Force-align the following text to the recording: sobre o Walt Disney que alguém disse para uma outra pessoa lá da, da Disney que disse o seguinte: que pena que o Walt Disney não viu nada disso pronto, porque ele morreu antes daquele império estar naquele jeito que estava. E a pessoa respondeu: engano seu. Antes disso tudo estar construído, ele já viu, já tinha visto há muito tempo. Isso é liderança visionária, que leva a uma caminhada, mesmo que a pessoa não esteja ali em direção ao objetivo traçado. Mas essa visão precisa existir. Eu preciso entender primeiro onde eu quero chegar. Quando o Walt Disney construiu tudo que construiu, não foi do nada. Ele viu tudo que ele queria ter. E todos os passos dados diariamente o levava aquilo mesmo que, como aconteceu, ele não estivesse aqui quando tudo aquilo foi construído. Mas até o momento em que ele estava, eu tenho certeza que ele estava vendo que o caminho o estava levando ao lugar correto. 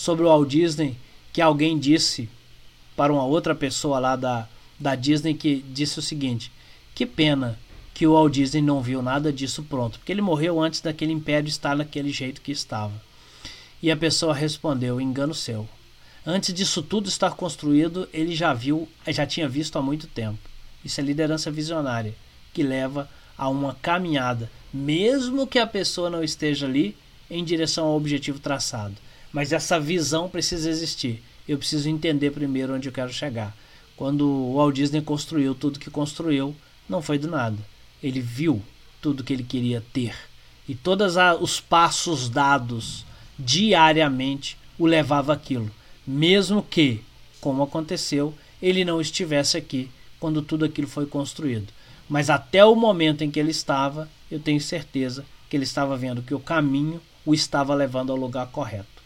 sobre 0.00 0.24
o 0.24 0.28
Walt 0.28 0.48
Disney 0.48 0.96
que 1.30 1.42
alguém 1.42 1.78
disse 1.78 2.26
para 2.96 3.12
uma 3.12 3.24
outra 3.24 3.54
pessoa 3.54 3.98
lá 3.98 4.16
da, 4.16 4.48
da 4.78 4.94
Disney 4.94 5.34
que 5.34 5.62
disse 5.68 5.98
o 5.98 6.02
seguinte: 6.02 6.50
que 6.94 7.04
pena 7.04 7.58
que 7.92 8.06
o 8.06 8.14
Walt 8.14 8.32
Disney 8.32 8.62
não 8.62 8.80
viu 8.80 9.02
nada 9.02 9.30
disso 9.30 9.62
pronto, 9.62 9.98
porque 9.98 10.10
ele 10.10 10.22
morreu 10.22 10.58
antes 10.58 10.80
daquele 10.80 11.12
império 11.12 11.48
estar 11.48 11.76
naquele 11.76 12.10
jeito 12.10 12.40
que 12.40 12.50
estava. 12.50 12.94
E 13.82 13.90
a 13.90 13.96
pessoa 13.96 14.32
respondeu: 14.32 14.98
engano 14.98 15.34
seu. 15.34 15.68
Antes 16.24 16.54
disso 16.54 16.82
tudo 16.82 17.08
estar 17.08 17.32
construído, 17.32 18.08
ele 18.10 18.34
já 18.34 18.54
viu, 18.54 18.88
já 19.06 19.26
tinha 19.26 19.48
visto 19.48 19.78
há 19.78 19.82
muito 19.82 20.06
tempo. 20.06 20.38
Isso 20.82 20.98
é 20.98 21.04
liderança 21.04 21.50
visionária, 21.50 22.14
que 22.54 22.62
leva 22.62 23.08
a 23.36 23.50
uma 23.50 23.74
caminhada, 23.82 24.50
mesmo 24.72 25.46
que 25.46 25.58
a 25.58 25.66
pessoa 25.66 26.08
não 26.08 26.24
esteja 26.24 26.66
ali 26.66 26.96
em 27.30 27.44
direção 27.44 27.86
ao 27.86 27.96
objetivo 27.96 28.38
traçado. 28.38 28.94
Mas 29.32 29.52
essa 29.52 29.78
visão 29.78 30.28
precisa 30.28 30.68
existir. 30.68 31.22
Eu 31.48 31.58
preciso 31.58 31.88
entender 31.88 32.30
primeiro 32.30 32.74
onde 32.74 32.88
eu 32.88 32.92
quero 32.92 33.12
chegar. 33.12 33.56
Quando 33.96 34.26
o 34.26 34.54
Walt 34.56 34.74
Disney 34.74 35.02
construiu 35.02 35.54
tudo 35.54 35.78
que 35.78 35.90
construiu, 35.90 36.54
não 36.88 37.02
foi 37.02 37.18
do 37.18 37.28
nada. 37.28 37.58
Ele 38.02 38.20
viu 38.20 38.62
tudo 39.00 39.24
que 39.24 39.32
ele 39.32 39.44
queria 39.44 39.82
ter. 39.92 40.14
E 40.68 40.74
todos 40.74 41.14
os 41.40 41.60
passos 41.60 42.28
dados 42.28 43.04
diariamente 43.38 44.56
o 44.78 44.86
levava 44.86 45.32
aquilo 45.32 45.70
mesmo 46.10 46.62
que, 46.62 47.02
como 47.40 47.62
aconteceu, 47.62 48.34
ele 48.60 48.84
não 48.84 49.00
estivesse 49.00 49.56
aqui 49.56 49.88
quando 50.18 50.42
tudo 50.42 50.64
aquilo 50.64 50.88
foi 50.88 51.06
construído. 51.06 51.72
Mas 52.08 52.28
até 52.28 52.64
o 52.64 52.74
momento 52.74 53.22
em 53.22 53.30
que 53.30 53.38
ele 53.38 53.52
estava, 53.52 54.08
eu 54.30 54.40
tenho 54.40 54.60
certeza 54.60 55.24
que 55.48 55.56
ele 55.56 55.64
estava 55.64 55.96
vendo 55.96 56.22
que 56.22 56.34
o 56.34 56.40
caminho 56.40 57.00
o 57.24 57.32
estava 57.32 57.74
levando 57.74 58.10
ao 58.10 58.18
lugar 58.18 58.46
correto. 58.48 58.99